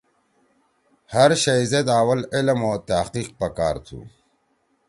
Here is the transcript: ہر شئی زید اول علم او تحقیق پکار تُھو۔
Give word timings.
ہر 1.13 1.29
شئی 1.43 1.63
زید 1.71 1.87
اول 1.99 2.19
علم 2.35 2.59
او 2.67 2.73
تحقیق 2.89 3.29
پکار 3.39 3.75
تُھو۔ 3.85 3.99